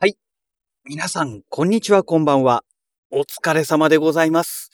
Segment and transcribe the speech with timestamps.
[0.00, 0.16] はい。
[0.86, 2.64] 皆さん、こんにちは、こんばんは。
[3.10, 4.70] お疲れ様でございます。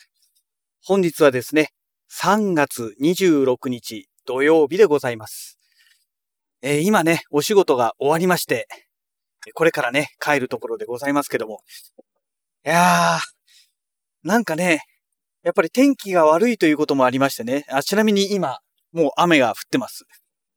[0.85, 1.71] 本日はですね、
[2.13, 5.59] 3月26日土曜日でございます。
[6.63, 8.69] えー今ね、お仕事が終わりまして、
[9.55, 11.65] これからね、帰るところでございますけども。
[12.65, 14.85] いやー、なんかね、
[15.43, 18.61] やっぱり天気が悪いということもありましてね、あちなみに今、
[18.93, 20.05] もう雨が降ってます。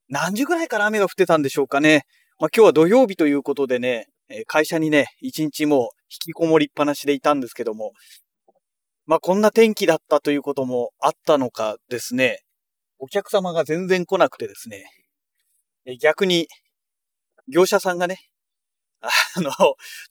[0.10, 2.06] 何時ぐらいから雨が降ってたんでしょうかね。
[2.38, 7.94] まあ、今日は土曜日ということでね、え会社にね、一日もう引きこもりっぱなしでいたんですけども、
[9.06, 12.44] まあ、こんな天気だったということもあったのかですね、
[13.00, 14.86] お客様が全然来なくてですね、
[15.86, 16.48] え逆に、
[17.50, 18.30] 業者さんがね、
[19.02, 19.10] あ
[19.42, 19.52] の、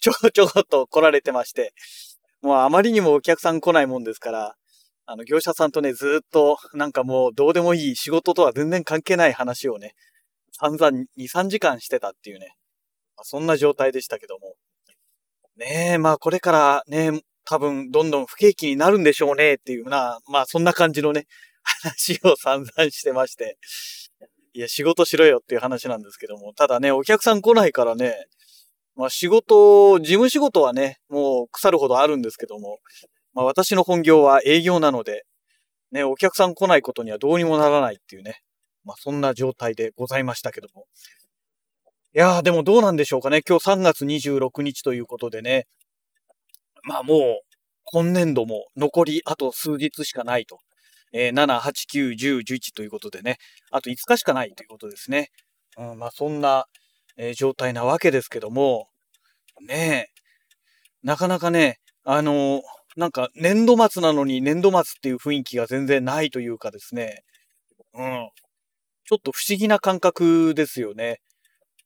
[0.01, 1.73] ちょこちょこっと来られてまして、
[2.43, 4.57] もうあまりにもお客さん来ないもんですから、
[5.07, 9.95] あの、業者さんとね、ずっと、なんかもうどうでもいい仕事とは全然関係ない話をね、
[10.53, 12.55] 散々2、3時間してたっていうね、
[13.23, 14.57] まあそんな状態でしたけども。
[15.57, 21.27] ねえ、まあこれからね、多分どんどん不景気になるんでしょうねっていうな、まあそんな感じのね、
[21.63, 23.59] 話を散々してまして。
[24.55, 28.27] いや、仕事しろよっていう話なんですけども、ただね、お客さん来ないからね、
[28.97, 32.81] まあ仕事、事務仕事はね、もう腐るほどあるんですけども、
[33.35, 35.25] まあ私の本業は営業なので、
[35.93, 38.43] ね、お客さん来ないことにはどうにもならないっていうね、
[38.85, 40.87] まあそんな状態でございましたけども。
[42.15, 43.41] いやーでもどうなんでしょうかね。
[43.41, 45.67] 今日3月26日ということでね。
[46.85, 47.21] まあもう、
[47.85, 50.59] 今年度も残りあと数日しかないと。
[51.15, 53.39] えー7、8、9、10、11ということでね。
[53.71, 55.31] あと5日しかないということですね。
[55.79, 56.67] うん、まあそんな、
[57.17, 58.89] えー状態なわけですけども、
[59.67, 60.21] ねえ、
[61.03, 62.63] なかなかね、あのー
[62.95, 67.25] なんか年度末なのに年度末っていう雰囲気が全然ないというかですね。
[67.95, 68.29] うん。
[69.07, 71.21] ちょっと不思議な感覚ですよね。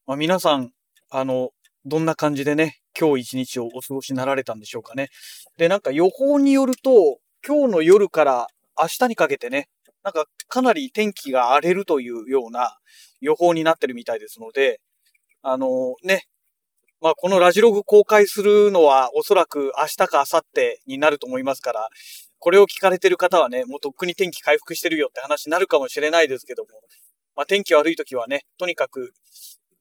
[0.07, 0.71] まあ、皆さん、
[1.09, 1.49] あの、
[1.85, 5.09] どんな感じでね、今日一日をお過ごしになられたんでしょうかね。
[5.57, 8.47] で、なんか予報によると、今日の夜から
[8.79, 9.67] 明日にかけてね、
[10.03, 12.77] なんかかなり天気が荒れるというような
[13.19, 14.79] 予報になってるみたいですので、
[15.41, 16.23] あのね、
[17.01, 21.89] まあこのラジログ公開するのはおそらく明日か明後日になると思いますから、
[22.39, 26.69] これを聞かれてる方はね、もうとっくに天気回復してるよって話になるかもしれないですけども、
[27.35, 29.11] まあ天気悪い時はね、とにかく、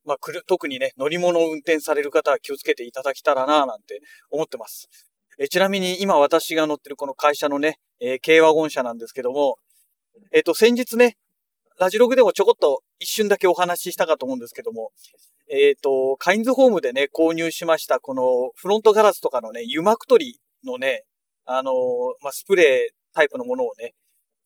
[0.06, 4.00] まあ特にね、乗り物を運転される方は気をつけていただけたらなぁなんて
[4.31, 4.89] 思ってます。
[5.39, 9.59] えちなみに今私が乗ってるこの会社のね、え軽ワゴン車なんですけども、
[10.33, 11.16] えっ、と先日ね、
[11.78, 14.93] ラジログでもちょこっと一瞬だけお話ししたかと思うんですけども、
[15.50, 21.05] えっ、と、カインズホームでね、購入しました、このフロントガラスとかのね、油膜取りのね、
[21.45, 21.72] あの
[22.22, 23.95] まあ、スプレータイプのものをね、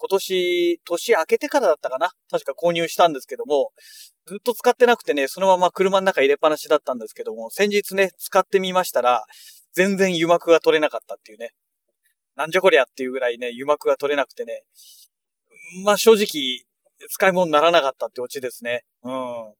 [0.00, 2.10] 今年、年明けてからだったかな？
[2.30, 3.70] 確か購入したんですけども、
[4.26, 9.26] ずっと使ってなくてね、そのまま車の中入れっぱなしだったんですけども、先日ね、使ってみましたら、
[9.74, 11.50] 全然油膜が取れなかったっていうね。
[12.34, 14.62] なんじゃこりゃっていうぐらいね、油膜が取れなくてね。
[15.84, 16.64] まあ正直、
[17.08, 18.84] 使い物にならなかったってオチですね。
[19.02, 19.54] うん。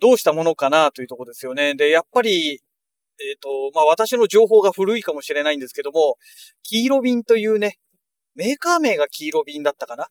[0.00, 1.74] どうしたものかなというとこですよね。
[1.74, 2.60] で、やっぱり、
[3.22, 6.16] えっ、と、まあ私の情報が古いかもしれないんですけども、
[6.62, 7.78] 黄色瓶というね、
[8.34, 10.08] メーカー名が黄色瓶だったかな？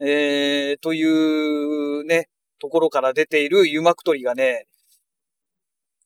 [0.00, 2.28] えー、というね、
[2.58, 4.66] ところから出ている油膜取りがね、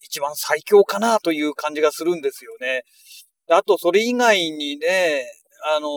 [0.00, 2.82] 一番最強かなという感じがするんですよね。
[3.48, 5.26] あと、それ以外にね、
[5.76, 5.90] あのー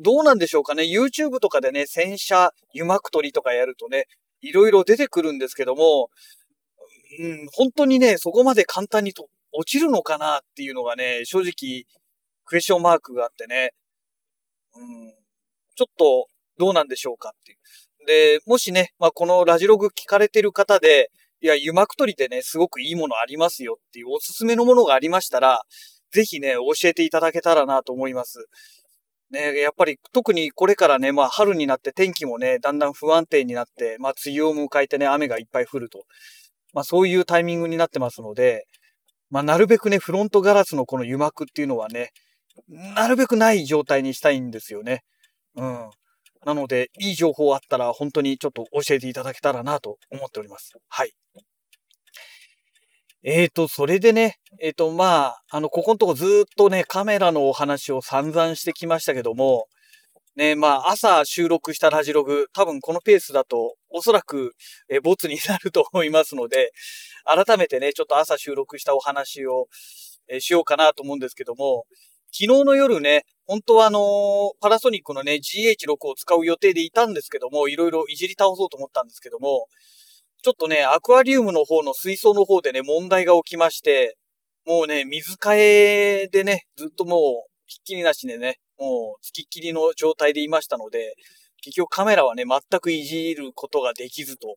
[0.00, 0.82] どうなんでしょうかね。
[0.82, 4.06] YouTube とかでね、洗車油膜取りとかやるとね、
[4.40, 6.10] いろいろ出てくるんですけども、
[7.20, 11.84] うん、本当にね、そこまで簡単にと落ちるのかなっていうのがね、正直、
[12.44, 13.72] クエスチョンマークがあってね、
[14.76, 15.14] うん、
[15.74, 16.28] ちょっと
[16.58, 17.58] どうなんでしょうかっていう。
[18.06, 21.10] で、もしね、まあ、このラジログ聞かれてる方で、
[21.40, 25.62] いや、油膜取りでね、すごくいいものありますよっていうおすすめのものがありましたら、
[26.12, 28.46] ぜひね、教えていただけたらなと思います。
[29.30, 36.04] ね、やっぱり特にこれからね、まあ春になって天気もね、だんだん不安定になって、まあ梅雨を迎えてね、雨がいっぱい降ると。
[36.72, 38.66] まあそういうタイミングになってますので、
[39.30, 42.10] まあなるべくね、フロントガラスのこの油膜っていうのはね、
[42.68, 45.04] なるべくない状態にしたいんですよね。
[45.56, 45.90] うん。
[46.44, 50.72] なので、いい情報あったら本当にちょっと教えていただけたらなと思っております。
[50.88, 51.12] はい。
[53.24, 59.66] えーと、それでね、えーと、まあ、あの、ここのとこずっとね、カメラのお話を散々してきましたけども、
[60.36, 64.54] ね、まあ、朝収録したラジログ、多分このペースだと、おそらく、
[64.88, 66.72] え、ボツになると思いますので、
[67.24, 69.66] 改めてね、ちょっと朝収録したお話を、
[70.28, 71.86] えしようかなと思うんですけども、
[72.32, 74.02] 昨日の夜ね、本当はあのー
[74.60, 79.68] パナソニックのね、GH6 を使う予定でいたんですけども、いろいろいじり倒そうと思ったんですけども、
[80.42, 84.16] ちょっとね、アクアリウムの方の水槽の方でね、問題が起きまして、
[84.66, 91.14] もうね、水替えでね、ずっともう、ひっきりなしでね、もう、つきっきりの状態でいましたので、
[91.62, 94.56] 結局カメラはね、全くいじることができずと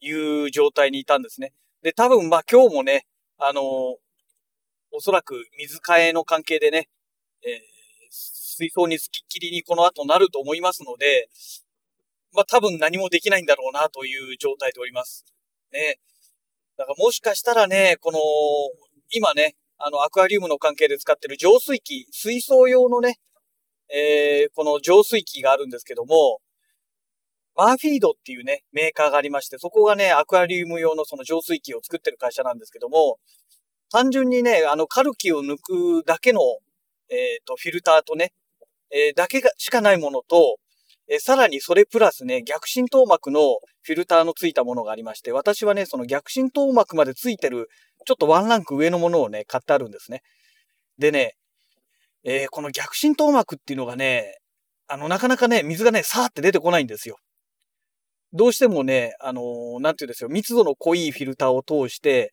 [0.00, 1.52] いう状態にいたんですね。
[1.82, 3.06] で、多分、まあ今日もね、
[3.38, 3.64] あのー、
[4.92, 6.88] おそらく水替えの関係でね、
[7.42, 7.60] えー、
[8.10, 11.28] 水槽につきっきりにこの後なると思いますので、
[12.32, 15.24] まあ多分何もできないんだろうなという状態でおります。
[15.72, 15.98] ね。
[16.76, 18.18] だからもしかしたらね、この、
[19.10, 23.18] 今ね、あの、アクアリウムの関係で使ってる浄水器、水槽用のね、
[23.92, 26.40] えー、この浄水器があるんですけども、
[27.56, 33.18] バーフィードっていうね、メーカーがありまして、そこがね、アクアリウム用のその浄水器を作ってる会社なんですけども、
[33.90, 36.40] 単純にね、あの、カルキを抜くだけの、
[37.10, 38.32] えっ、ー、と、フィルターとね、
[38.90, 40.58] えー、だけが、しかないものと、
[41.08, 43.40] えさらにそれプラスね、逆浸透膜の
[43.82, 47.68] フィルターのついたものがありまして、私はね、その逆浸透膜までついてる、
[48.06, 50.22] ちょっとワンランク上のものをね、買ってあるんですね。
[50.98, 51.34] でね、
[52.22, 54.38] えー、この逆浸透膜っていうのがね、
[54.86, 57.16] あの、なかなかね、水がね、さーって出てこないんですよ。
[58.32, 62.32] どうしてもね、あのー、なんて言うんですよ、密度の濃いフィルターを通して、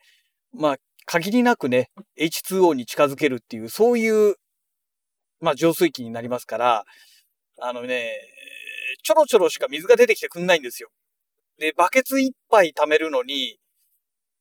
[0.53, 1.89] まあ、限りなくね、
[2.19, 4.35] H2O に近づけるっていう、そういう、
[5.39, 6.85] まあ、浄水器になりますから、
[7.59, 8.13] あのね、
[9.03, 10.89] ちょろちょろしか水が出てきてくんないんですよ。
[11.57, 13.57] で、バケツ一杯溜めるのに、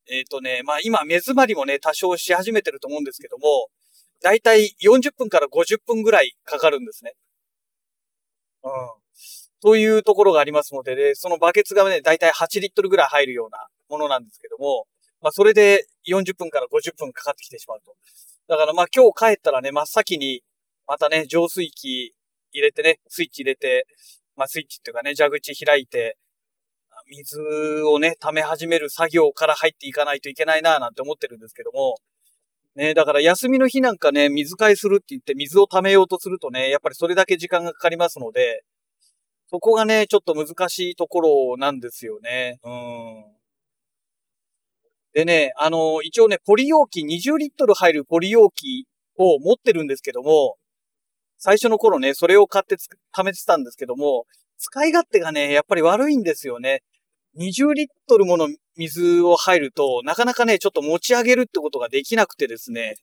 [0.09, 3.69] えっ、ー、とね、まあ今、目詰まりもね、多少し始めてると思うんですけども、
[4.23, 7.15] だいたい40分から50分ぐらいかかるんですね。
[8.63, 8.71] うん。
[9.61, 14.87] というところがありますので、で、そのバケツがね、だいたい8リットルぐらい入るようなものなんですけども、
[15.23, 17.95] まあそれで40分から50分かかってきてしまうと。
[18.49, 20.43] だからま今日帰ったらね、真っ先に、
[20.87, 22.15] またね、浄水器
[22.53, 23.87] 入れてね、スイッチ入れて、
[24.37, 26.17] まあ、スイッチっていうかね、蛇口開いて、
[27.09, 27.39] 水
[27.85, 31.97] をね、溜め始める作業から入っていかないといけないなぁなんて思ってるんですけども、
[32.75, 38.65] ね、だから休みの日なんかね、水替えするって言って水を溜めようとするとね、やっぱりそれだけ時間がかかりますので、
[39.49, 42.59] そこがね、ちょっと難しいところなんですよね。
[42.65, 43.25] うん。
[45.15, 48.87] でね、あの、一応ね、ポリ容器、20リットル入るポリ容器
[49.17, 50.57] を持ってるんですけども、
[51.47, 52.75] 最初の頃ね、それを買って
[53.17, 54.27] 貯めてたんですけども、
[54.59, 56.83] 使い勝手がね、やっぱり悪いんですよね。
[57.39, 62.97] 20リットルもの水を入ると、なかなかね、ちょっと持ち上げるってことができなくてですね。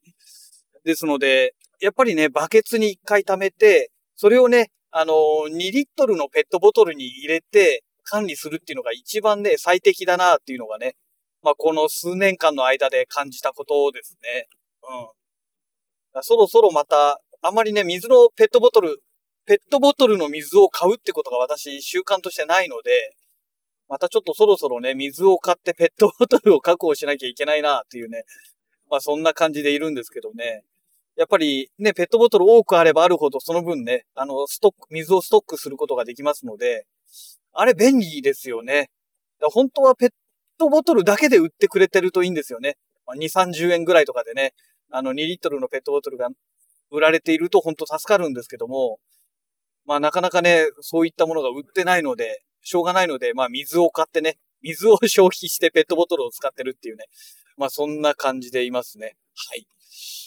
[0.83, 5.13] ですので、やっぱりね、バケツに1回溜めて、それをね、あの
[5.47, 10.95] 2リットルのペットボトルに入れて管理するっていうのが一番ね、最適だなっていうのがね、
[11.43, 14.47] まあ、この数年間の間で感じたことですね。
[16.13, 16.23] うん。
[16.23, 19.03] そろそろまたあんまりね、水のペットボトル、
[19.45, 23.17] ペットボトルの水を買うってことが私習慣としてないので、
[23.89, 28.23] またちょっとそろそろね、水を買ってペットボトルを確保しなきゃいけないなっていうね、
[28.89, 30.63] まあそんな感じでいるんですけどね。
[31.17, 36.85] やっぱりね、ペットボトル多くあればあるほどその分ね、あの、ストック、水をストックすることができますので、
[37.51, 38.89] あれ便利ですよね。
[39.51, 40.09] 本当はペッ
[40.57, 42.77] トボトルだけで売ってくれてるといいんですよね。
[43.05, 44.53] まあ、2、30円ぐらいとかでね、
[44.89, 46.29] あの2リットルのペットボトルが
[46.93, 48.99] 売られていると本当助かるんですけども、
[49.85, 57.05] まあなかなかね、そういったものが売ってないので、しょうがないので、まあ水を買ってね、水を消費してペットボトルを使ってるっていうね、
[57.57, 59.15] まあそんな感じでいますね。
[59.35, 59.65] はい。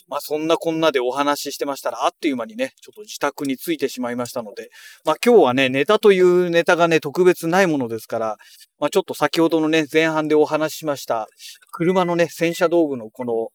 [0.09, 4.71] まあそんなこんなでお話ししてましたら、あっという間にね、ちょっと自宅に着いてしまいましたので、
[5.05, 8.37] まあ今日はね、ネタというネタがね、特別ないものですから、
[8.79, 11.27] まあちょっと先ほどのね、前半でお話ししました、
[11.73, 13.49] 車のね、洗車道具のこの、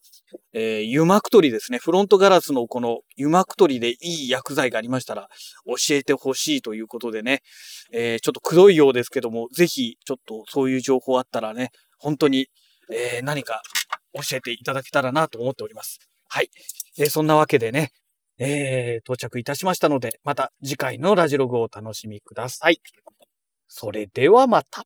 [0.54, 1.78] えー、油膜取りですね。
[1.78, 5.28] フロントガラスのこの油膜取りでいい薬剤がありましたら、
[5.66, 7.42] 教えてほしいということでね、
[7.94, 12.48] えー、ちょっとくどいようですけども、ぜひ、ちょっとそういう情報あったらね、本当に、
[12.92, 13.62] えー、何か
[14.14, 16.11] 教えていただけたらなと思っております。
[16.34, 16.50] はい。
[16.98, 17.92] えー、そんなわけでね、
[18.38, 22.82] えー、到着いたしましたので、また次回のラジログをお楽しみください。
[23.68, 24.86] それではまた。